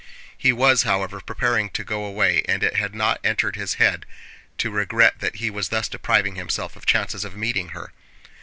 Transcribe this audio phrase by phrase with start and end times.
[0.35, 4.07] He was, however, preparing to go away and it had not entered his head
[4.57, 7.93] to regret that he was thus depriving himself of chances of meeting her.